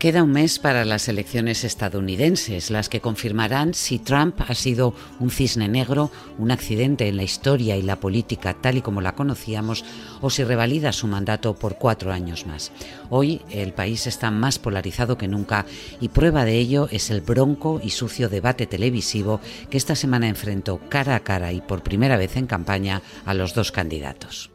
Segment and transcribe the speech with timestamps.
[0.00, 5.30] Queda un mes para las elecciones estadounidenses, las que confirmarán si Trump ha sido un
[5.30, 9.84] cisne negro, un accidente en la historia y la política tal y como la conocíamos,
[10.22, 12.72] o si revalida su mandato por cuatro años más.
[13.10, 15.66] Hoy el país está más polarizado que nunca
[16.00, 20.80] y prueba de ello es el bronco y sucio debate televisivo que esta semana enfrentó
[20.88, 24.50] cara a cara y por primera vez en campaña a los dos candidatos.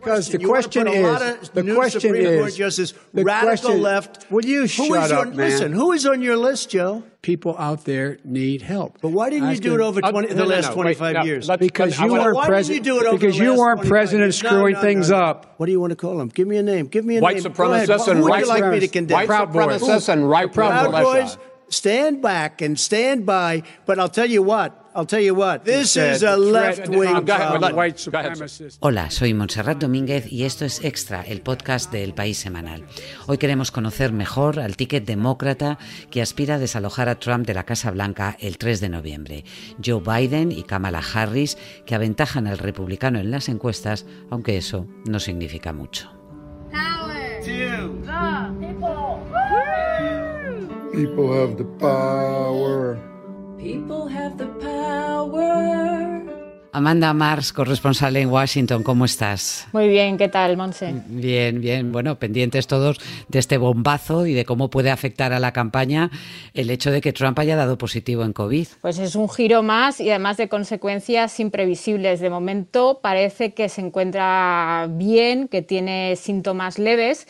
[5.35, 7.03] Listen, who is on your list, Joe?
[7.21, 8.99] People out there need help.
[9.02, 11.49] But why didn't you do it over 20, the last 25 years?
[11.59, 13.11] Because you weren't president.
[13.11, 15.55] Because you weren't president screwing things up.
[15.58, 16.30] What do you want to call them?
[16.30, 16.88] Give me a name.
[16.88, 17.44] Give me a white name.
[17.44, 19.16] Supremacists and Who would white you like me to condemn?
[19.16, 21.38] White supremacists and right Proud Boys,
[21.70, 23.63] stand back and stand by.
[23.86, 24.84] But I'll tell you what.
[24.95, 27.27] I'll tell you what, this is a left wing
[28.79, 32.85] Hola, soy Montserrat Domínguez y esto es Extra, el podcast del País Semanal.
[33.27, 35.79] Hoy queremos conocer mejor al ticket demócrata
[36.09, 39.43] que aspira a desalojar a Trump de la Casa Blanca el 3 de noviembre.
[39.83, 45.19] Joe Biden y Kamala Harris, que aventajan al republicano en las encuestas, aunque eso no
[45.19, 46.09] significa mucho.
[46.71, 49.19] Power to the people.
[50.93, 53.14] People have the power.
[56.75, 59.66] Amanda Mars, corresponsal en Washington, ¿cómo estás?
[59.72, 60.94] Muy bien, ¿qué tal, Monse?
[61.07, 61.94] Bien, bien.
[61.94, 62.99] Bueno, pendientes todos
[63.30, 66.11] de este bombazo y de cómo puede afectar a la campaña
[66.53, 68.67] el hecho de que Trump haya dado positivo en COVID.
[68.81, 72.19] Pues es un giro más y además de consecuencias imprevisibles.
[72.19, 77.25] De momento parece que se encuentra bien, que tiene síntomas leves,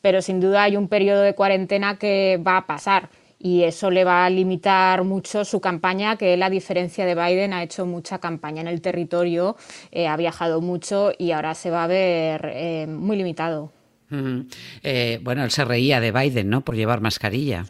[0.00, 4.04] pero sin duda hay un periodo de cuarentena que va a pasar y eso le
[4.04, 8.18] va a limitar mucho su campaña, que él, a diferencia de Biden, ha hecho mucha
[8.18, 9.56] campaña en el territorio,
[9.92, 13.75] eh, ha viajado mucho y ahora se va a ver eh, muy limitado.
[14.10, 16.60] Eh, bueno, él se reía de Biden, ¿no?
[16.60, 17.64] Por llevar mascarilla.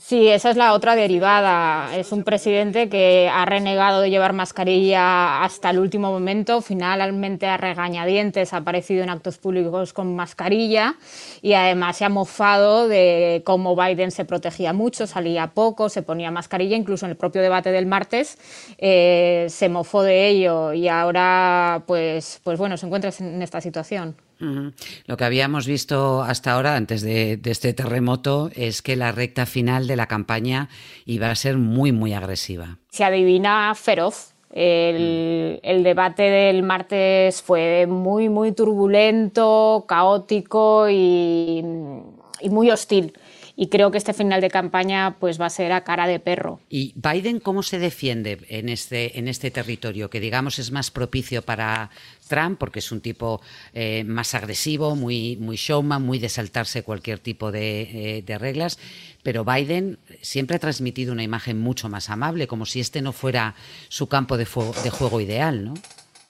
[0.00, 1.96] Sí, esa es la otra derivada.
[1.96, 6.60] Es un presidente que ha renegado de llevar mascarilla hasta el último momento.
[6.60, 10.96] Finalmente, a regañadientes, ha aparecido en actos públicos con mascarilla
[11.42, 16.30] y además se ha mofado de cómo Biden se protegía mucho, salía poco, se ponía
[16.30, 16.76] mascarilla.
[16.76, 18.38] Incluso en el propio debate del martes
[18.78, 23.60] eh, se mofó de ello y ahora, pues pues, pues, bueno, se encuentra en esta
[23.60, 24.16] situación.
[24.38, 29.86] Lo que habíamos visto hasta ahora, antes de, este terremoto, es que la recta final
[29.86, 30.70] de la campaña
[31.04, 32.78] iba a ser muy, muy agresiva.
[32.88, 34.32] Se adivina feroz.
[34.50, 41.62] El, el, debate del martes fue muy, muy turbulento, caótico y,
[42.40, 43.12] y muy hostil
[43.56, 46.60] y creo que este final de campaña pues va a ser a cara de perro.
[46.68, 51.40] ¿Y Biden cómo se defiende en este, en este territorio que digamos es más propicio
[51.42, 51.90] para
[52.28, 53.40] Trump porque es un tipo
[53.72, 58.78] eh, más agresivo, muy, muy showman, muy de saltarse cualquier tipo de, eh, reglas,
[59.22, 63.54] pero Biden siempre ha transmitido una imagen mucho más amable, como si este no fuera
[63.88, 64.46] su campo de,
[64.84, 65.74] de juego ideal, ¿no?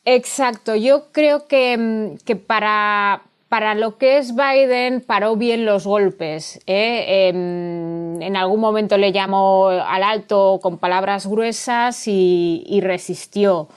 [0.05, 5.87] Exacto, yo creo que, mm, que para para lo que es Biden paró bien los
[5.87, 6.61] golpes.
[6.67, 7.29] ¿eh?
[7.29, 13.69] Em, en algún momento le llamó al alto con palabras gruesas y resistió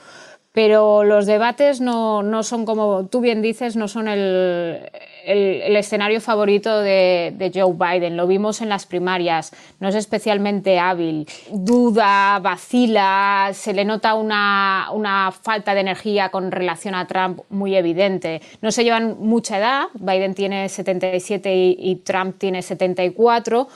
[0.52, 4.80] pero los debates no, no, son, como tú bien dices, no son el,
[5.24, 8.16] el, escenario favorito de, Joe Biden.
[8.16, 11.28] Lo vimos en las primarias, no es especialmente hábil.
[11.52, 17.76] Duda, vacila, se le nota una, una falta de energía con relación a Trump muy
[17.76, 18.42] evidente.
[18.60, 23.68] No se llevan mucha edad, Biden tiene 77 y, y Trump tiene 74,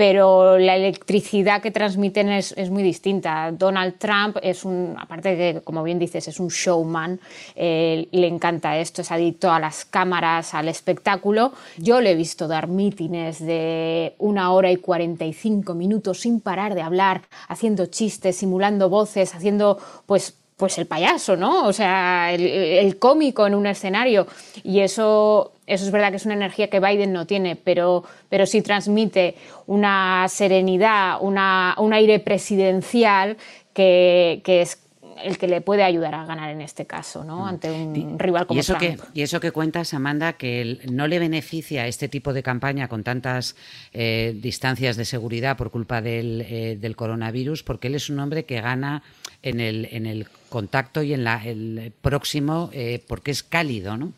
[0.00, 3.52] pero la electricidad que transmiten es, muy distinta.
[3.52, 7.20] Donald Trump es un, aparte de que, como bien dices, es un showman,
[7.54, 11.52] eh, le encanta esto, es adicto a las cámaras, al espectáculo.
[11.76, 16.80] Yo le he visto dar mítines de una hora y 45 minutos sin parar de
[16.80, 19.76] hablar, haciendo chistes, simulando voces, haciendo
[20.06, 21.66] pues pues el payaso, ¿no?
[21.66, 24.26] O sea, el, cómico en un escenario.
[24.62, 28.44] Y eso, eso es verdad que es una energía que Biden no tiene, pero, pero
[28.44, 29.36] sí transmite
[29.66, 33.38] una serenidad, una, un aire presidencial
[33.72, 34.78] que, que es
[35.24, 37.40] el que le puede ayudar a ganar en este caso, ¿no?
[37.40, 37.48] Mm.
[37.48, 39.00] Ante un rival como ¿Y eso Trump.
[39.00, 43.02] Que, y eso que cuentas, Amanda, que no le beneficia este tipo de campaña con
[43.02, 43.56] tantas
[43.92, 48.44] eh, distancias de seguridad por culpa del, eh, del, coronavirus, porque él es un hombre
[48.44, 49.02] que gana
[49.42, 54.12] en el, en el contacto y en la, el próximo eh, porque es cálido, ¿no?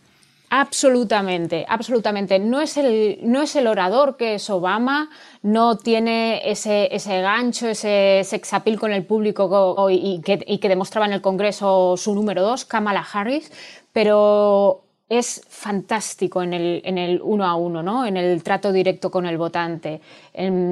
[0.55, 2.39] Absolutamente, absolutamente.
[2.39, 5.09] No es el, no es el orador que es Obama,
[5.41, 11.07] no tiene ese, ese gancho, ese sexapil con el público y que, y que demostraba
[11.07, 13.51] en el Congreso su número dos, Kamala Harris,
[13.95, 18.07] pero es fantástico en el, en el, uno a uno, ¿no?
[18.07, 20.01] en el trato directo con el votante.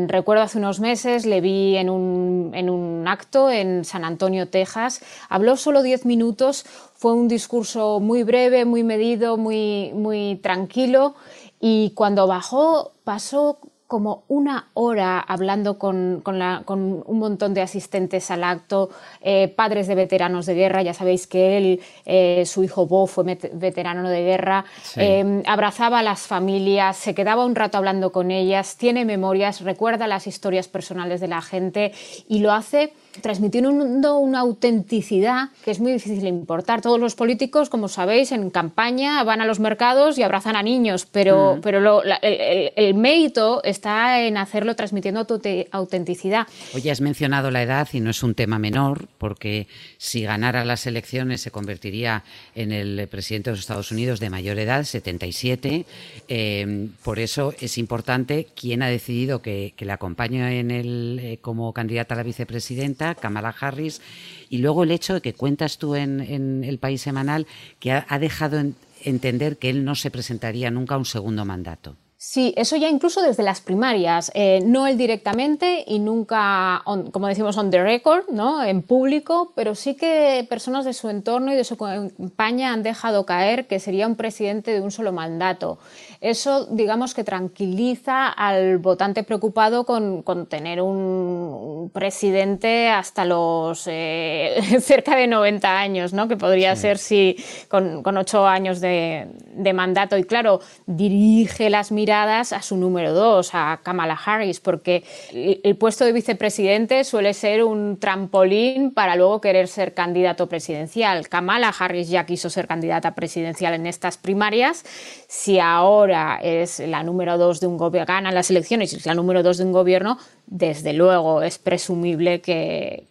[0.08, 5.02] recuerdo hace unos meses, le vi en un, en un, acto en San Antonio, Texas.
[5.28, 11.14] Habló solo diez minutos, fue un discurso muy breve, muy medido, muy, muy tranquilo.
[11.60, 13.58] Y cuando bajó, pasó
[13.90, 18.88] como una hora hablando con, un montón de asistentes al acto,
[19.20, 23.24] eh, padres de veteranos de guerra, ya sabéis que él, eh, su hijo Bo fue
[23.24, 24.64] veterano de guerra,
[24.94, 30.06] eh, abrazaba a las familias, se quedaba un rato hablando con ellas, tiene memorias, recuerda
[30.06, 31.90] las historias personales de la gente
[32.28, 36.80] y lo hace transmitiendo una autenticidad que es muy difícil importar.
[36.80, 41.06] Todos los políticos, como sabéis, en campaña van a los mercados y abrazan a niños,
[41.10, 41.60] pero, mm.
[41.60, 45.26] pero el, mérito está en hacerlo transmitiendo
[45.72, 46.46] autenticidad.
[46.74, 49.66] Oye, has mencionado la edad y no es un tema menor, porque
[49.98, 52.22] si ganara las elecciones se convertiría
[52.54, 55.84] en el presidente de los Estados Unidos de mayor edad, 77.
[56.28, 61.72] Eh, por eso es importante quién ha decidido que, le acompañe en el, eh, como
[61.72, 64.00] candidata a la vicepresidenta Kamala Harris,
[64.48, 66.20] y luego el hecho de que cuentas tú en,
[66.64, 67.46] El País Semanal
[67.78, 68.62] que ha, dejado
[69.02, 71.96] entender que él no se presentaría nunca a un segundo mandato.
[72.22, 76.82] Sí, eso ya incluso desde las primarias, eh, no él directamente y nunca,
[77.12, 78.62] como decimos, on the record, ¿no?
[78.62, 83.24] en público, pero sí que personas de su entorno y de su campaña han dejado
[83.24, 85.78] caer que sería un presidente de un solo mandato.
[86.20, 95.16] Eso, digamos que tranquiliza al votante preocupado con, tener un, presidente hasta los eh, cerca
[95.16, 96.28] de 90 años, ¿no?
[96.28, 100.18] que podría ser si con, con ocho años de, de mandato.
[100.18, 106.04] Y claro, dirige las miradas a su número dos, a Kamala Harris, porque el puesto
[106.04, 111.28] de vicepresidente suele ser un trampolín para luego querer ser candidato presidencial.
[111.28, 114.84] Kamala Harris ya quiso ser candidata presidencial en estas primarias.
[115.28, 119.14] Si ahora es la número dos de un gobierno, gana las elecciones y es la
[119.14, 123.06] número dos de un gobierno, desde luego es presumible que,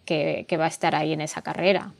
[0.59, 1.93] va a estar ahí en esa carrera.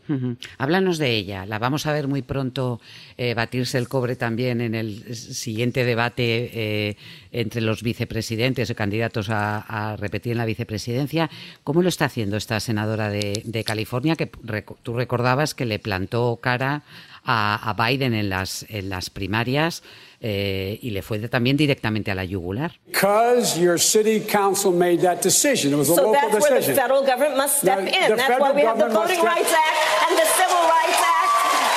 [0.58, 1.46] Háblanos de ella.
[1.46, 2.82] La vamos a ver muy pronto
[3.18, 6.89] eh, batirse el cobre también en el siguiente debate eh,
[7.32, 11.30] entre los vicepresidentes o candidatos a, repetir en la vicepresidencia.
[11.64, 16.84] ¿Cómo lo está haciendo esta senadora de, California que tú recordabas que le plantó cara
[17.24, 19.84] a, Biden en las, en las primarias?
[20.22, 22.74] eh, y le fue también directamente a la yugular.
[22.86, 25.74] Because your city council made that decision.
[25.74, 26.56] It was a so local that's decision.
[26.56, 28.10] where the federal government must step the, in.
[28.10, 31.32] The that's why we have the Voting Rights Act and the Civil Rights Act.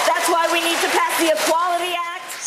[0.06, 1.61] That's why we need to pass the Equality.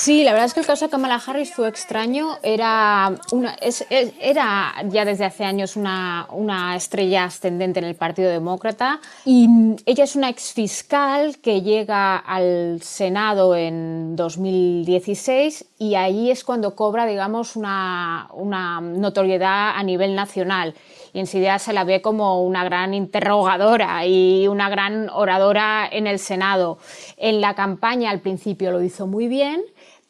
[0.05, 2.37] Sí, la verdad es que el caso de Kamala Harris fue extraño.
[2.43, 9.49] Era, ya desde hace años una, estrella ascendente en el Partido Demócrata y
[9.87, 17.07] ella es una exfiscal que llega al Senado en 2016 y ahí es cuando cobra,
[17.07, 20.75] digamos, una, una notoriedad a nivel nacional
[21.13, 26.19] y enseguida se la ve como una gran interrogadora y una gran oradora en el
[26.19, 26.77] Senado.
[27.17, 29.63] En la campaña al principio lo hizo muy bien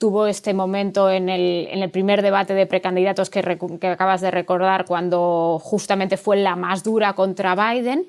[0.05, 3.41] tuvo este momento en el, primer debate de precandidatos que,
[3.81, 8.05] que, acabas de recordar, cuando justamente fue la más dura contra Biden,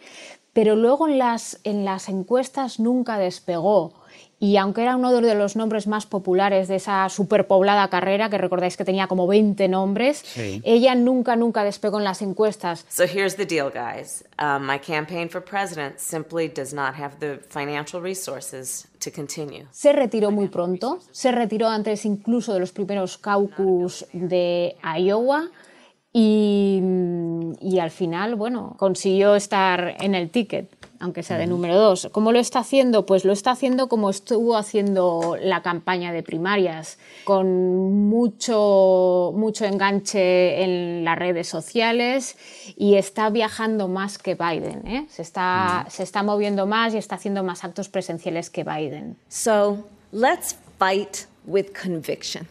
[0.52, 3.94] pero luego en las, en las encuestas nunca despegó.
[4.38, 8.76] Y aunque era uno de los nombres más populares de esa superpoblada carrera, que recordáis
[8.76, 10.60] que tenía como 20 nombres, sí.
[10.62, 12.84] ella nunca, nunca despegó en las encuestas.
[12.90, 14.24] So here's the deal, guys.
[14.38, 19.66] Um, my campaign for president simply does not have the financial resources to continue.
[19.70, 25.48] Se retiró muy pronto, se retiró antes incluso de los primeros caucus de Iowa.
[26.18, 26.80] Y,
[27.60, 32.08] y al final, bueno, consiguió estar en el ticket aunque sea de número dos.
[32.12, 33.06] ¿Cómo lo está haciendo?
[33.06, 40.62] Pues lo está haciendo como estuvo haciendo la campaña de primarias, con mucho, mucho enganche
[40.62, 42.36] en las redes sociales
[42.76, 44.86] y está viajando más que Biden.
[44.86, 45.06] ¿eh?
[45.08, 49.16] Se, está, se está moviendo más y está haciendo más actos presenciales que Biden.
[49.28, 52.46] So, let's fight with conviction.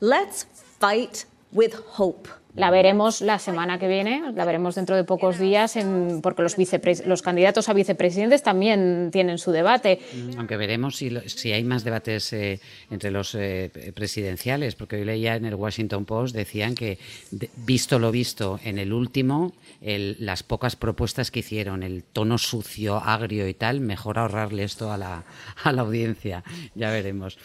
[0.00, 0.46] Let's
[0.78, 2.28] fight with hope.
[2.54, 5.76] La veremos la semana que viene, la veremos dentro de pocos días,
[6.22, 6.56] porque los,
[7.04, 9.98] los candidatos a vicepresidentes también tienen su debate.
[10.12, 15.04] Mm, aunque veremos si, si hay más debates eh, entre los eh, presidenciales, porque hoy
[15.04, 16.98] leía en el Washington Post, decían que,
[17.56, 23.48] visto lo visto en el último, las pocas propuestas que hicieron, el tono sucio, agrio
[23.48, 25.24] y tal, mejor ahorrarle esto a la,
[25.64, 26.44] a la audiencia.
[26.74, 27.36] Ya veremos.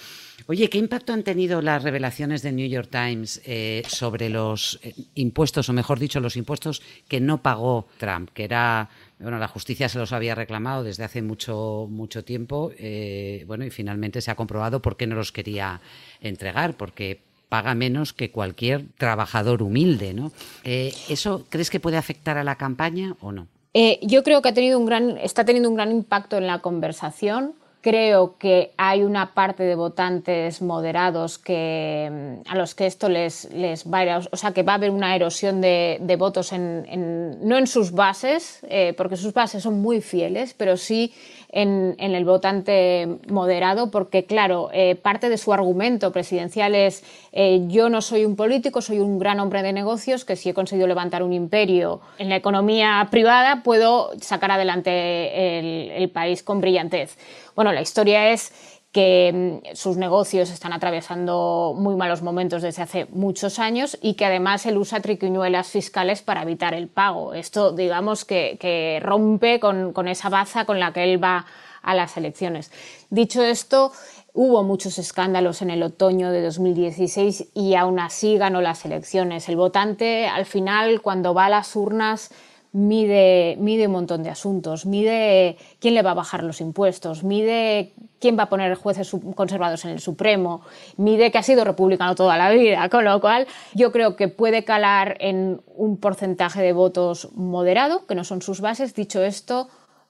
[0.51, 4.79] Oye, ¿qué impacto han tenido las revelaciones de New York Times eh, sobre los,
[5.13, 8.89] impuestos, o mejor dicho, los impuestos que no pagó Trump, que era
[9.19, 13.69] bueno, la justicia se los había reclamado desde hace mucho, mucho tiempo, eh, bueno, y
[13.69, 15.81] finalmente se ha comprobado por qué no los quería
[16.19, 20.31] entregar, porque paga menos que cualquier trabajador humilde, ¿no?
[20.63, 23.45] Eh, ¿Eso crees que puede afectar a la campaña o no?
[23.75, 26.57] Eh, yo creo que ha tenido un gran, está teniendo un gran impacto en la
[26.57, 27.53] conversación.
[27.81, 33.85] Creo que hay una parte de votantes moderados que, a los que esto les, les
[33.85, 37.67] va a o sea, que va a haber una erosión de, votos, en, no en
[37.67, 41.13] sus bases, eh, porque sus bases son muy fieles, pero sí
[41.51, 47.89] en, el votante moderado, porque claro, eh, parte de su argumento presidencial es eh, yo
[47.89, 51.23] no soy un político, soy un gran hombre de negocios que si he conseguido levantar
[51.23, 57.17] un imperio en la economía privada puedo sacar adelante el, el país con brillantez.
[57.55, 63.05] Bueno, la historia es que mm, sus negocios están atravesando muy malos momentos desde hace
[63.11, 67.33] muchos años y que además él usa triquiñuelas fiscales para evitar el pago.
[67.33, 71.45] Esto, digamos, que, rompe con, con, esa baza con la que él va
[71.81, 72.71] a las elecciones.
[73.09, 73.91] Dicho esto,
[74.33, 79.49] hubo muchos escándalos en el otoño de 2016 y aún así ganó las elecciones.
[79.49, 82.31] El votante, al final, cuando va a las urnas,
[82.71, 87.93] mide, mide un montón de asuntos, mide quién le va a bajar los impuestos, mide
[88.19, 90.61] quién va a poner jueces conservados en el Supremo,
[90.97, 94.63] mide que ha sido republicano toda la vida, con lo cual yo creo que puede
[94.63, 98.93] calar en un porcentaje de votos moderado, que no son sus bases.
[98.93, 99.69] Dicho esto,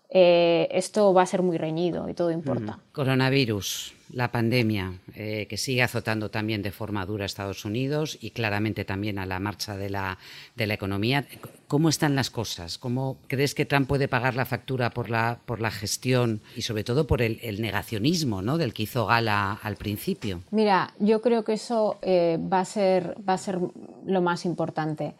[0.09, 2.79] eh, esto va a ser muy reñido y todo importa.
[2.91, 8.31] Coronavirus la pandemia, eh, que sigue azotando también de forma dura a Estados Unidos y
[8.31, 10.17] claramente también a la marcha de la,
[10.55, 11.25] de la economía.
[11.69, 12.79] ¿Cómo están las cosas?
[12.79, 16.83] ¿Cómo crees que Trump puede pagar la factura por la, por la gestión y sobre
[16.83, 18.57] todo por el, negacionismo ¿no?
[18.57, 20.41] del que hizo gala al principio?
[20.49, 23.59] Mira, yo creo que eso eh, va, a ser, va a ser
[24.03, 25.13] lo más importante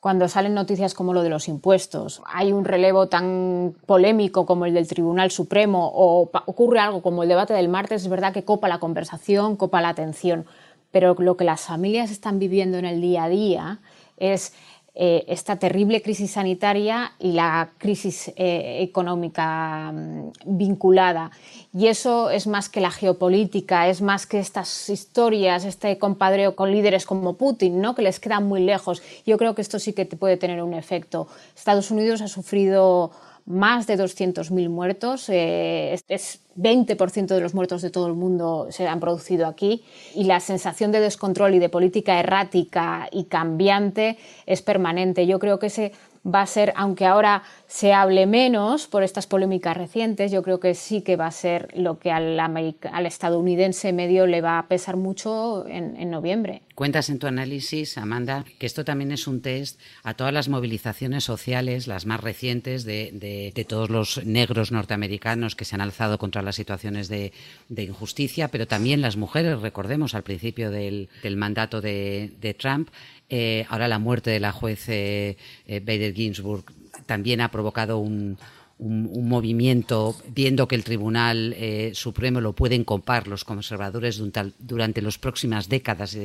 [0.00, 4.72] cuando salen noticias como lo de los impuestos, hay un relevo tan polémico como el
[4.72, 8.68] del Tribunal Supremo o ocurre algo como el debate del martes, es verdad que copa
[8.68, 10.46] la conversación, copa la atención,
[10.90, 13.80] pero lo que las familias están viviendo en el día a día
[14.16, 14.54] es
[14.94, 21.30] eh, esta terrible crisis sanitaria y la crisis eh, económica mm, vinculada.
[21.72, 26.72] Y eso es más que la geopolítica, es más que estas historias, este compadreo con
[26.72, 27.94] líderes como Putin, ¿no?
[27.94, 29.02] que les quedan muy lejos.
[29.24, 31.28] Yo creo que esto sí que puede tener un efecto.
[31.56, 33.12] Estados Unidos ha sufrido
[33.50, 38.86] más de 200.000 muertos, eh, es 20% de los muertos de todo el mundo se
[38.86, 39.82] han producido aquí
[40.14, 45.26] y la sensación de descontrol y de política errática y cambiante es permanente.
[45.26, 45.92] Yo creo que ese
[46.26, 50.74] va a ser, aunque ahora se hable menos por estas polémicas recientes, yo creo que
[50.74, 55.66] sí que va a ser lo que al, estadounidense medio le va a pesar mucho
[55.66, 56.62] en, noviembre.
[56.74, 61.24] Cuentas en tu análisis, Amanda, que esto también es un test a todas las movilizaciones
[61.24, 66.56] sociales, las más recientes de, todos los negros norteamericanos que se han alzado contra las
[66.56, 67.32] situaciones de,
[67.76, 72.90] injusticia, pero también las mujeres, recordemos, al principio del, mandato de, Trump,
[73.32, 75.36] eh, ahora la muerte de la juez eh,
[75.68, 76.64] eh, Bader Ginsburg
[77.06, 78.36] también ha provocado un,
[78.82, 81.54] movimiento, viendo que el Tribunal
[81.92, 84.18] Supremo lo pueden copar los conservadores
[84.58, 86.16] durante las próximas décadas,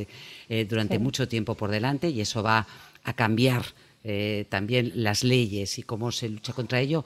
[0.69, 2.65] durante mucho tiempo por delante, y eso va
[3.03, 3.65] a cambiar
[4.47, 7.03] también las leyes y cómo se lucha contra ello.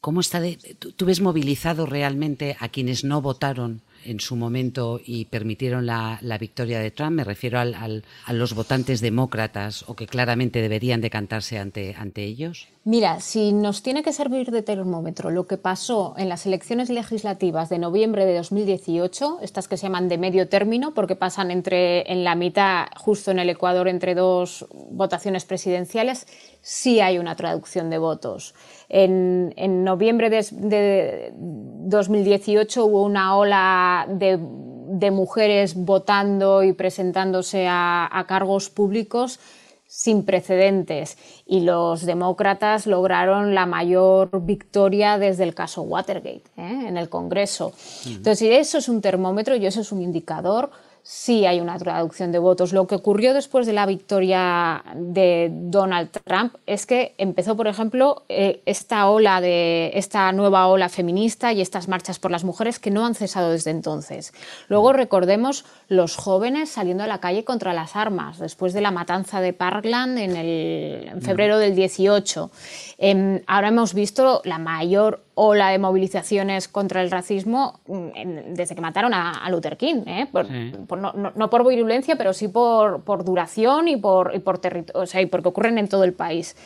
[0.00, 0.56] ¿Cómo está de,
[0.96, 6.78] tú, ves movilizado realmente a quienes no votaron en su momento y permitieron la, victoria
[6.78, 7.16] de Trump?
[7.16, 12.68] Me refiero a los votantes demócratas o que claramente deberían decantarse ante, ante ellos.
[12.84, 17.68] Mira, si nos tiene que servir de termómetro lo que pasó en las elecciones legislativas
[17.68, 22.24] de noviembre de 2018, estas que se llaman de medio término porque pasan entre en
[22.24, 26.26] la mitad, justo en el Ecuador, entre dos votaciones presidenciales,
[26.60, 28.54] sí hay una traducción de votos.
[28.88, 39.40] En, noviembre de, 2018 hubo una ola de, mujeres votando y presentándose a, cargos públicos
[39.86, 46.84] sin precedentes y los demócratas lograron la mayor victoria desde el caso Watergate ¿eh?
[46.88, 47.72] en el Congreso.
[48.04, 50.70] Entonces, eso es un termómetro y eso es un indicador
[51.10, 52.74] sí hay una traducción de votos.
[52.74, 58.24] Lo que ocurrió después de la victoria de Donald Trump es que empezó, por ejemplo,
[58.28, 62.90] eh, esta ola de esta nueva ola feminista y estas marchas por las mujeres que
[62.90, 64.34] no han cesado desde entonces.
[64.68, 69.40] Luego recordemos los jóvenes saliendo a la calle contra las armas después de la matanza
[69.40, 72.50] de Parkland en, el, febrero del 18.
[72.98, 78.74] Em, ahora hemos visto la mayor o la de movilizaciones contra el racismo mm, desde
[78.74, 80.26] que mataron a, Luther King, ¿eh?
[80.32, 84.60] no, por virulencia, pero sí por, por duración y por, y por
[84.94, 86.56] o sea, y porque ocurren en todo el país.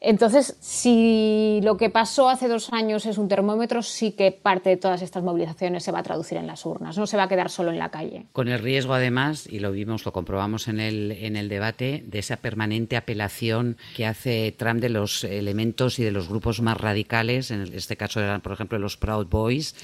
[0.00, 4.76] Entonces, si lo que pasó hace dos años es un termómetro, sí que parte de
[4.76, 7.50] todas estas movilizaciones se va a traducir en las urnas, no se va a quedar
[7.50, 8.26] solo en la calle.
[8.32, 12.18] Con el riesgo, además, y lo vimos, lo comprobamos en el, en el debate, de
[12.18, 17.50] esa permanente apelación que hace Trump de los elementos y de los grupos más radicales,
[17.50, 19.74] en este caso eran, por ejemplo, los Proud Boys,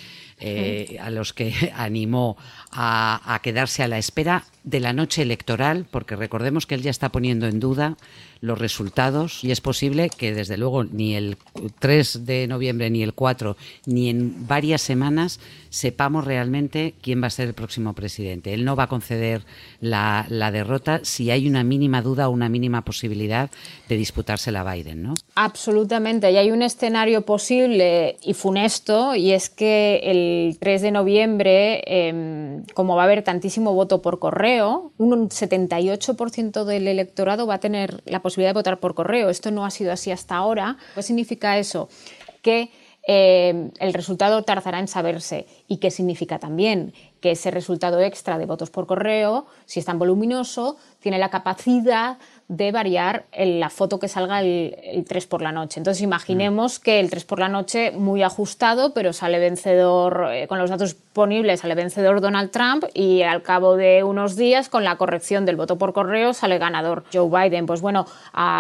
[0.45, 2.37] eh, a los que animó
[2.73, 7.11] a, quedarse a la espera de la noche electoral, porque recordemos que él ya está
[7.11, 7.97] poniendo en duda
[8.41, 11.37] los resultados y es posible que desde luego ni el
[11.79, 13.57] 3 de noviembre, ni el 4,
[13.87, 15.39] ni en varias semanas
[15.71, 18.53] sepamos realmente quién va a ser el próximo presidente.
[18.53, 19.45] Él no va a conceder
[19.81, 23.49] la, derrota si hay una mínima duda o una mínima posibilidad
[23.89, 25.15] de disputársela a Biden, ¿no?
[25.35, 26.31] Absolutamente.
[26.31, 31.83] Y hay un escenario posible y funesto y es que el el 3 de noviembre,
[31.87, 37.61] em, como va a haber tantísimo voto por correo, un 78% del electorado va a
[37.61, 39.31] tener la posibilidad de votar por correo.
[39.31, 40.77] Esto no ha sido así hasta ahora.
[40.95, 41.89] ¿Qué significa eso?
[42.43, 42.71] Que
[43.05, 45.47] em, el resultado tardará en saberse.
[45.67, 46.93] ¿Y qué significa también?
[47.21, 52.19] Que ese resultado extra de votos por correo, si es tan voluminoso, tiene la capacidad
[52.53, 55.81] de variar la foto que salga el, 3 por la noche.
[55.81, 60.59] Entonces imaginemos que el 3 por la noche muy ajustado, pero sale vencedor, eh, con
[60.59, 64.97] los datos disponibles, sale vencedor Donald Trump y al cabo de unos días, con la
[64.97, 67.67] corrección del voto por correo, sale ganador Joe Biden.
[67.67, 68.07] Pues bueno,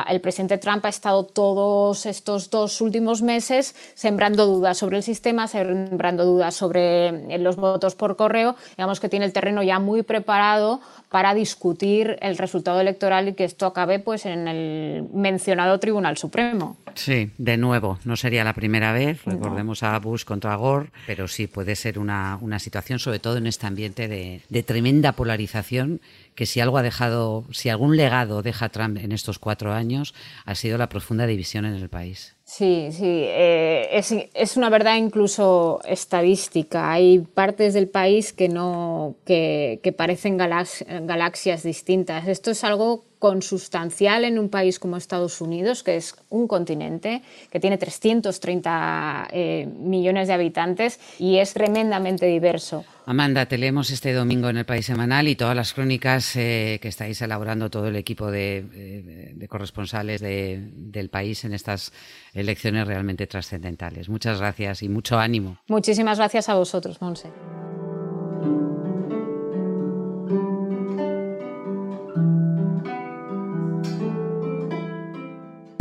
[0.06, 5.48] el presidente Trump ha estado todos estos dos últimos meses sembrando dudas sobre el sistema,
[5.48, 8.54] sembrando dudas sobre los votos por correo.
[8.76, 13.44] Digamos que tiene el terreno ya muy preparado para discutir el resultado electoral y que
[13.44, 16.76] esto acabe pues en el mencionado Tribunal Supremo.
[16.94, 21.46] Sí, de nuevo, no sería la primera vez, recordemos a Bush contra Gore, pero sí
[21.46, 26.00] puede ser una, una situación, sobre todo en este ambiente de, tremenda polarización
[26.34, 30.54] que si algo ha dejado, si algún legado deja Trump en estos cuatro años, ha
[30.54, 32.36] sido la profunda división en el país.
[32.44, 36.92] Sí, sí, eh, es, es, una verdad incluso estadística.
[36.92, 42.28] Hay partes del país que no, que parecen galaxias distintas.
[42.28, 47.60] Esto es algo consustancial en un país como Estados Unidos, que es un continente que
[47.60, 52.84] tiene 330 eh, millones de habitantes y es tremendamente diverso.
[53.06, 56.88] Amanda, te leemos este domingo en el País Semanal y todas las crónicas eh, que
[56.88, 61.92] estáis elaborando todo el equipo de, corresponsales del país en estas
[62.34, 64.08] elecciones realmente trascendentales.
[64.08, 65.58] Muchas gracias y mucho ánimo.
[65.68, 67.28] Muchísimas gracias a vosotros, Monse.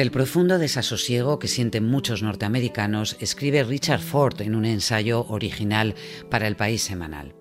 [0.02, 5.94] El profundo desasosiego que sienten muchos norteamericanos escribe Richard Ford en un ensayo original
[6.28, 7.36] para el país semanal.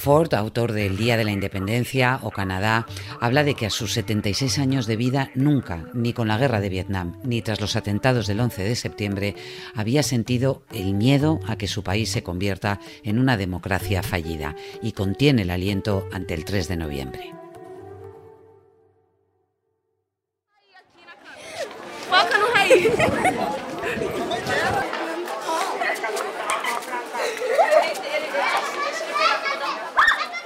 [0.00, 2.86] Ford, autor del Día de la Independencia o Canadá,
[3.20, 6.70] habla de que a sus 76 años de vida nunca, ni con la guerra de
[6.70, 9.36] Vietnam, ni tras los atentados del 11 de septiembre,
[9.74, 14.92] había sentido el miedo a que su país se convierta en una democracia fallida y
[14.92, 17.34] contiene el aliento ante el 3 de noviembre.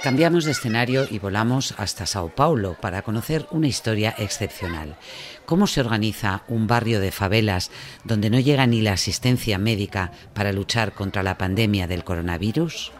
[0.05, 4.97] Cambiamos de escenario y volamos hasta Sao Paulo para conocer una historia excepcional.
[5.47, 7.71] ¿Cómo se organiza un barrio de favelas
[8.03, 12.91] donde no llega ni la asistencia médica para luchar contra la pandemia del coronavirus?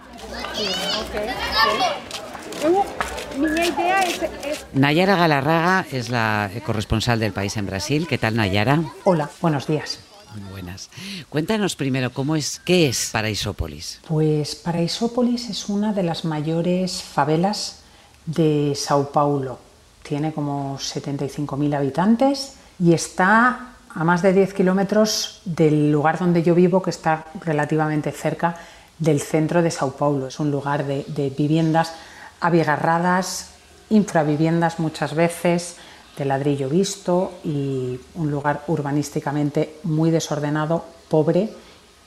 [4.74, 8.08] Nayara Galarraga es la corresponsal del país en Brasil.
[8.10, 8.82] ¿Qué tal, Nayara?
[9.04, 10.00] Hola, buenos días.
[10.36, 10.90] Muy buenas.
[11.30, 14.02] Cuéntanos primero cómo es, qué es Paraisópolis.
[14.08, 17.80] Pues Paraisópolis es una de las mayores favelas
[18.26, 19.60] de Sao Paulo.
[20.04, 26.54] Tiene como 75.000 habitantes y está a más de 10 kilómetros del lugar donde yo
[26.54, 28.58] vivo, que está relativamente cerca
[29.00, 30.28] del centro de Sao Paulo.
[30.28, 31.94] Es un lugar de, de viviendas
[32.42, 33.52] abigarradas,
[33.90, 35.78] infraviviendas muchas veces,
[36.18, 41.50] de ladrillo visto y un lugar urbanísticamente muy desordenado, pobre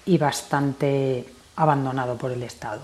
[0.06, 2.80] y bastante abandonado por el Estado.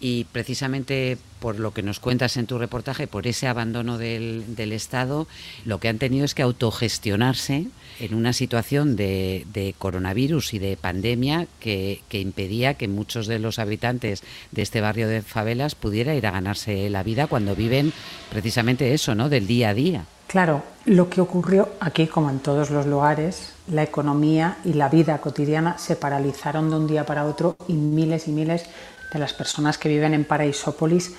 [0.00, 5.26] Y precisamente por lo que nos cuentas en tu reportaje, por ese abandono del, Estado,
[5.64, 7.66] lo que han tenido es que autogestionarse
[8.00, 14.22] en una situación de, coronavirus y de pandemia que, impedía que muchos de los habitantes
[14.52, 17.92] de este barrio de favelas pudiera ir a ganarse la vida cuando viven
[18.30, 19.28] precisamente eso, ¿no?
[19.28, 20.04] Del día a día.
[20.28, 25.18] Claro, lo que ocurrió aquí, como en todos los lugares, la economía y la vida
[25.22, 28.66] cotidiana se paralizaron de un día para otro y miles y miles
[29.12, 31.14] de las personas que viven en Paraisópolis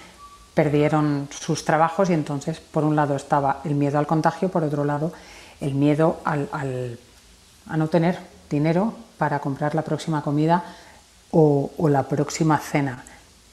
[0.54, 4.84] perdieron sus trabajos y entonces, por un lado, estaba el miedo al contagio, por otro
[4.84, 5.14] lado,
[5.62, 10.64] el miedo a no tener dinero para comprar la próxima comida
[11.32, 13.04] o, o la próxima cena.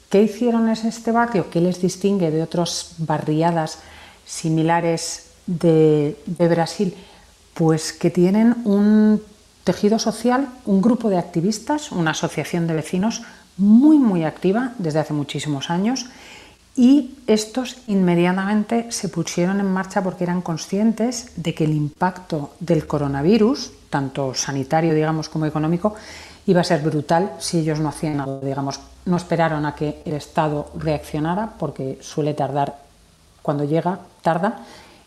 [0.09, 1.51] ¿Qué hicieron en este barrio?
[1.51, 3.81] ¿Qué les distingue de otras barriadas
[4.25, 6.94] similares de, Brasil?
[7.55, 9.20] Pues que tienen un
[9.64, 13.22] tejido social, un grupo de activistas, una asociación de vecinos
[13.56, 16.06] muy, muy activa desde hace muchísimos años
[16.76, 22.86] y estos inmediatamente se pusieron en marcha porque eran conscientes de que el impacto del
[22.86, 25.94] coronavirus, tanto sanitario, digamos, como económico,
[26.46, 30.12] iba a ser brutal si ellos no hacían nada, digamos, no esperaron a que el
[30.12, 32.76] Estado reaccionara porque suele tardar,
[33.40, 34.60] cuando llega, tarda,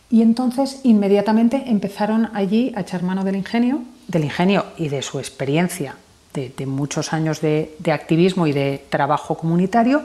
[0.09, 5.19] y entonces inmediatamente empezaron allí a echar mano del ingenio, del ingenio y de su
[5.19, 5.95] experiencia
[6.33, 10.03] de, muchos años de, activismo y de trabajo comunitario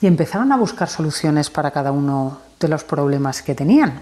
[0.00, 4.00] y empezaron a buscar soluciones para cada uno de los problemas que tenían,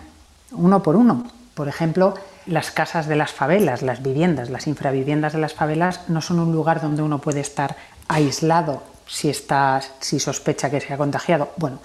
[0.53, 1.31] uno por uno.
[1.55, 2.15] Por ejemplo,
[2.47, 6.53] las casas de las favelas, las viviendas, las infraviviendas de las favelas no son un
[6.53, 11.51] lugar donde uno puede estar aislado si, está, si sospecha que se ha contagiado.
[11.57, 11.81] Bueno,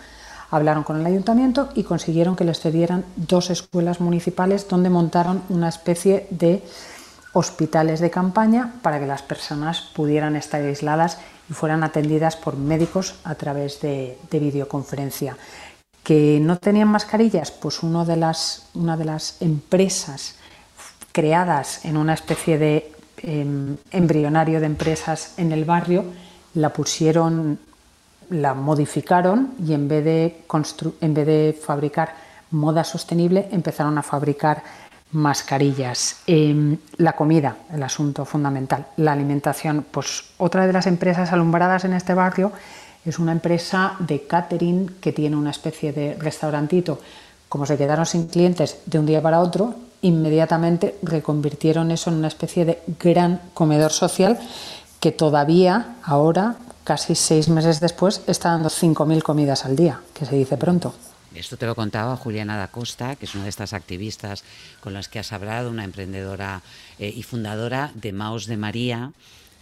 [0.54, 5.68] Hablaron con el ayuntamiento y consiguieron que les cedieran dos escuelas municipales donde montaron una
[5.68, 6.62] especie de
[7.34, 11.17] hospitales de campaña para que las personas pudieran estar aisladas
[11.50, 15.38] y fueran atendidas por médicos a través de, videoconferencia.
[16.04, 17.52] ¿Que no tenían mascarillas?
[17.52, 20.36] Pues una de las, una de las empresas
[21.12, 26.06] creadas en una especie de em, embrionario de empresas en el barrio
[26.56, 27.60] la pusieron
[28.30, 30.46] la modificaron y en vez de,
[31.02, 32.15] en vez de fabricar
[32.52, 34.63] moda sostenible empezaron a fabricar
[35.13, 36.17] mascarillas.
[36.28, 38.88] Em, la comida, el asunto fundamental.
[38.97, 42.52] La alimentación, pues otra de las empresas alumbradas en este barrio
[43.06, 46.99] es una empresa de catering que tiene una especie de restaurantito.
[47.49, 52.28] Como se quedaron sin clientes de un día para otro, inmediatamente reconvirtieron eso en una
[52.28, 54.39] especie de gran comedor social
[54.99, 60.36] que todavía ahora casi seis meses después está dando 5.000 comidas al día, que se
[60.36, 60.93] dice pronto.
[61.36, 64.43] Esto te lo contaba Juliana da Costa, que es una de estas activistas
[64.82, 66.62] con las que has hablado, una emprendedora
[67.00, 69.12] eh, y fundadora de Maos de María,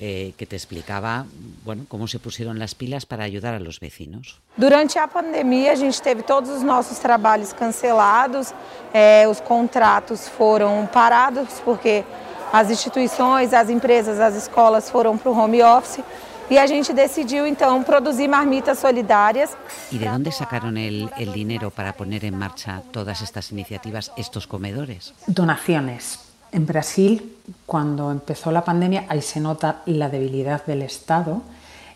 [0.04, 1.26] eh, que te explicaba
[1.64, 4.40] bueno, cómo se pusieron las pilas para ayudar a los vecinos.
[4.58, 8.54] Durante a pandemia, a gente teve todos os nossos trabalhos cancelados,
[8.94, 12.04] eh, os contratos foram parados porque
[12.52, 16.04] as instituições, as empresas, as escolas foram para o home office.
[16.52, 19.52] Y a gente decidió entonces producir marmitas solidarias.
[19.90, 24.48] ¿Y de dónde sacaron el, el dinero para poner en marcha todas estas iniciativas, estos
[24.48, 25.14] comedores?
[25.28, 26.20] Donaciones.
[26.52, 31.42] En Brasil, cuando empezó la pandemia, ahí se nota la debilidad del Estado.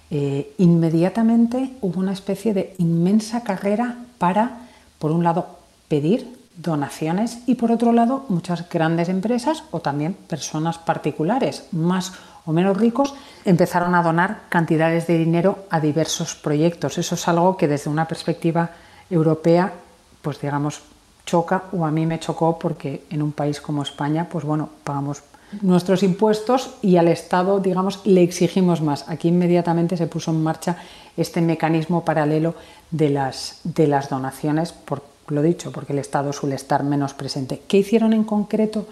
[0.10, 4.60] Eh, inmediatamente hubo una especie de inmensa carrera para,
[5.00, 10.78] por un lado, pedir donaciones y por otro lado muchas grandes empresas o también personas
[10.78, 12.14] particulares más
[12.46, 16.98] o menos ricos empezaron a donar cantidades de dinero a diversos proyectos.
[16.98, 18.72] Eso es algo que desde una perspectiva
[19.10, 19.74] europea,
[20.22, 20.82] pues digamos,
[21.26, 25.24] choca o a mí me chocó porque en un país como España, pues bueno, pagamos
[25.62, 29.08] nuestros impuestos y al Estado, digamos, le exigimos más.
[29.10, 30.78] Aquí inmediatamente se puso en marcha
[31.18, 32.56] este mecanismo paralelo
[32.92, 37.62] de las, de las donaciones, por lo dicho, porque el Estado suele estar menos presente.
[37.68, 38.88] ¿Qué hicieron en concreto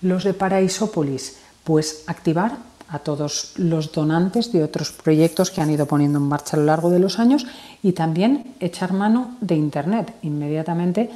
[0.00, 1.38] los de Paraisópolis?
[1.64, 2.56] Pues activar
[2.88, 6.66] a todos los donantes de otros proyectos que han ido poniendo en marcha a lo
[6.66, 7.46] largo de los años
[7.82, 10.14] y también echar mano de Internet.
[10.22, 11.10] Inmediatamente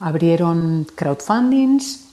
[0.00, 2.04] abrieron crowdfundings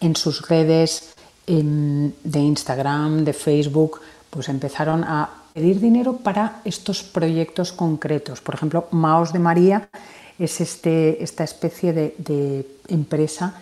[0.00, 1.14] en sus redes
[1.46, 8.40] de Instagram, de Facebook, pues empezaron a pedir dinero para estos proyectos concretos.
[8.40, 9.88] Por ejemplo, Maos de María
[10.38, 13.54] es este, esta especie de, de empresa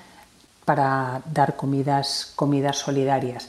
[0.65, 3.49] para dar comidas, comidas solidarias.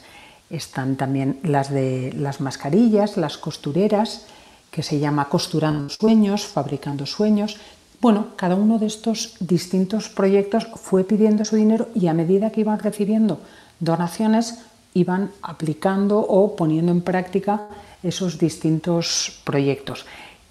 [0.50, 4.26] Están también las de las mascarillas, las costureras,
[4.70, 7.58] que se llama Costurando Sueños, Fabricando Sueños.
[8.00, 12.62] Bueno, cada uno de estos distintos proyectos fue pidiendo su dinero y a medida que
[12.62, 13.40] iban recibiendo
[13.78, 14.58] donaciones,
[14.94, 17.68] iban aplicando o poniendo en práctica
[18.02, 20.04] esos distintos proyectos.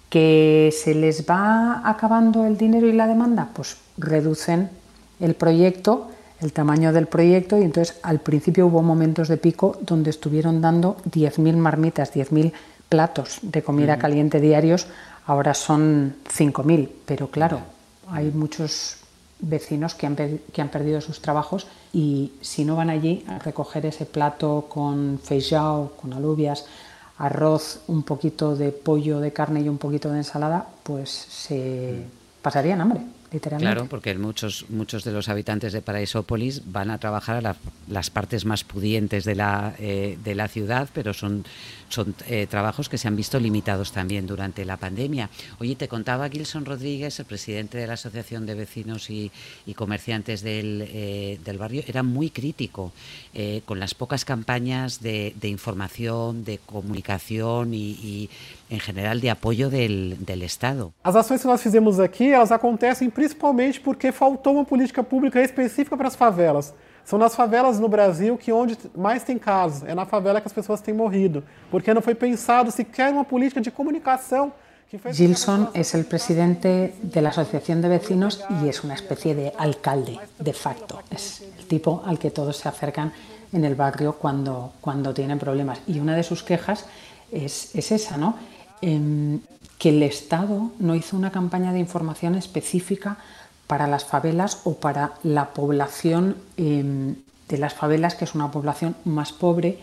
[0.08, 3.50] ¿Que se les va acabando el dinero y la demanda?
[3.54, 4.70] Pues reducen
[5.20, 6.08] el proyecto
[6.40, 10.96] el tamaño del proyecto y entonces al principio hubo momentos de pico donde estuvieron dando
[11.10, 12.52] 10.000 marmitas, 10.000
[12.88, 14.86] platos de comida caliente diarios,
[15.26, 17.60] ahora son 5.000, pero claro,
[18.08, 18.96] hay muchos
[19.38, 23.86] vecinos que han, que han perdido sus trabajos y si no van allí a recoger
[23.86, 26.66] ese plato con feijão, con alubias,
[27.18, 32.04] arroz, un poquito de pollo de carne y un poquito de ensalada, pues se
[32.42, 33.19] pasarían hambre.
[33.38, 38.44] Claro, porque muchos, muchos de los habitantes de Paraisópolis van a trabajar a las partes
[38.44, 41.44] más pudientes de la, eh, de la ciudad, pero son,
[41.88, 45.30] son eh, trabajos que se han visto limitados también durante la pandemia.
[45.60, 49.30] Oye, te contaba Gilson Rodríguez, el presidente de la Asociación de Vecinos y,
[49.76, 52.92] Comerciantes del, eh, del, barrio, era muy crítico
[53.64, 58.30] con las pocas campañas de, de información, de comunicación y, y
[58.70, 60.94] em geral de apoio del, del Estado.
[61.02, 65.94] As ações que nós fizemos aqui, elas acontecem principalmente porque faltou uma política pública específica
[65.94, 66.72] para as favelas.
[67.04, 70.52] São nas favelas no Brasil que onde mais tem casos, é na favela que as
[70.54, 74.52] pessoas têm morrido, porque não foi pensado sequer uma política de comunicação
[75.12, 80.18] Gilson es el presidente de la Asociación de Vecinos y es una especie de alcalde
[80.36, 81.00] de facto.
[81.08, 83.12] Es el tipo al que todos se acercan
[83.52, 85.78] en el barrio cuando, cuando tienen problemas.
[85.86, 86.86] Y una de sus quejas
[87.30, 88.34] es, es esa, ¿no?
[88.82, 89.38] Em,
[89.80, 93.16] que el Estado no hizo una campaña de información específica
[93.66, 97.16] para las favelas o para la población em,
[97.48, 99.78] de las favelas, que es una población más pobre,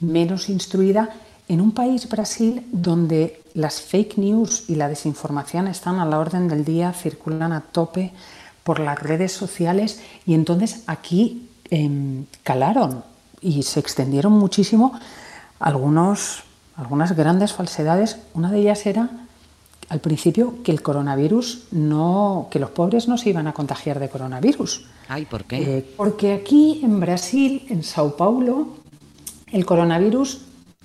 [0.00, 1.10] menos instruida,
[1.48, 6.48] en un país, Brasil, donde las fake news y la desinformación están a la orden
[6.48, 8.12] del día, circulan a tope
[8.64, 13.04] por las redes sociales y entonces aquí em, calaron
[13.40, 14.98] y se extendieron muchísimo
[15.60, 16.42] algunos
[16.76, 18.18] algunas grandes falsedades.
[18.34, 19.08] Una de ellas era
[19.88, 24.08] al principio que el coronavirus no, que los pobres no se iban a contagiar de
[24.08, 24.86] coronavirus.
[25.08, 25.78] Ay, ¿por qué?
[25.78, 28.68] Eh, porque aquí en Brasil, en Sao Paulo,
[29.52, 30.42] el coronavirus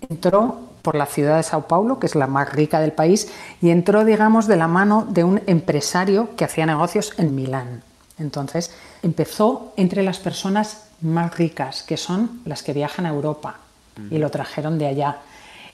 [0.10, 3.30] entró por la ciudad de Sao Paulo, que es la más rica del país,
[3.62, 7.84] y entró, digamos, de la mano de un empresario que hacía negocios en Milán.
[8.18, 13.60] Entonces, empezó entre las personas más ricas, que son las que viajan a Europa,
[14.10, 15.18] y lo trajeron de allá.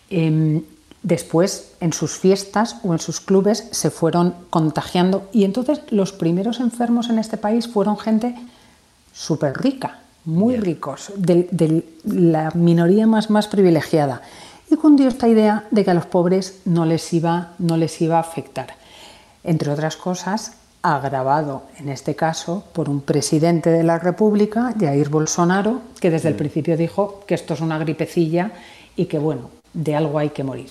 [0.09, 0.63] Em,
[1.07, 6.59] después, en sus fiestas o en sus clubes, se fueron contagiando y entonces los primeros
[6.59, 8.35] enfermos en este país fueron gente
[9.13, 14.21] súper rica, muy ricos, de, la minoría más, más privilegiada.
[14.69, 18.17] Y cundió esta idea de que a los pobres no les iba, no les iba
[18.17, 18.75] a afectar.
[19.45, 25.79] Entre otras cosas, agravado en este caso por un presidente de la República, Jair Bolsonaro,
[26.01, 28.51] que desde el principio dijo que esto es una gripecilla
[28.97, 30.69] y que bueno, de algo hay que morir.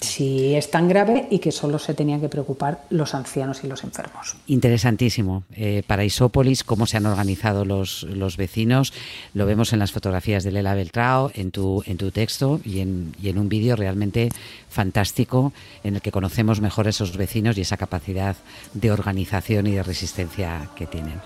[0.00, 3.84] Si es tan grave y que solo se tenían que preocupar los ancianos y los
[3.84, 4.36] enfermos.
[4.46, 5.44] Interesantísimo.
[5.54, 8.92] Eh, para Isópolis, cómo se han organizado los, los, vecinos,
[9.34, 13.14] lo vemos en las fotografías de Lela Beltrao, en tu, en tu texto y en,
[13.20, 14.28] y en un vídeo realmente
[14.68, 18.36] fantástico en el que conocemos mejor a esos vecinos y esa capacidad
[18.74, 21.20] de organización y de resistencia que tienen.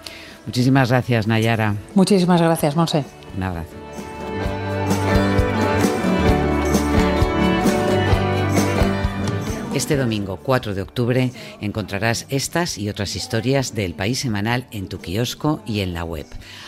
[0.47, 1.77] Muchísimas gracias, Nayara.
[1.95, 3.05] Muchísimas gracias, Monse.
[3.37, 4.72] Un abrazo.
[9.75, 11.33] Este domingo 4 de octubre
[11.63, 16.27] encontrarás estas y otras historias del País Semanal en tu kiosco y en la web.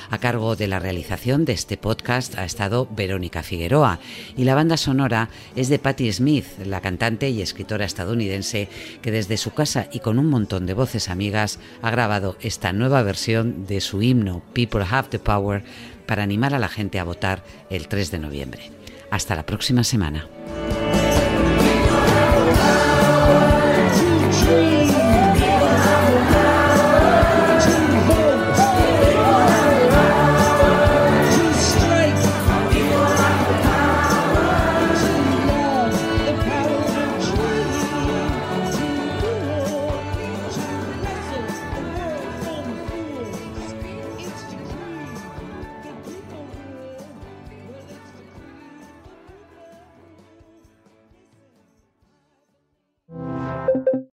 [0.09, 3.99] A cargo de la realización de este podcast ha estado Verónica Figueroa
[4.39, 8.71] y la banda sonora es de Patti Smith, la cantante y escritora estadounidense
[9.03, 13.03] que desde su casa y con un montón de voces amigas ha grabado esta nueva
[13.03, 15.63] versión de su himno People Have the Power
[16.07, 18.71] para animar a la gente a votar el 3 de noviembre.
[19.11, 20.27] Hasta la próxima semana.